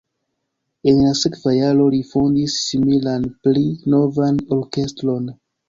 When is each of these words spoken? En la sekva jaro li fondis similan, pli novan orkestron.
En 0.91 0.95
la 1.01 1.11
sekva 1.19 1.53
jaro 1.57 1.85
li 1.97 1.99
fondis 2.13 2.57
similan, 2.71 3.29
pli 3.45 3.65
novan 3.97 4.43
orkestron. 4.59 5.33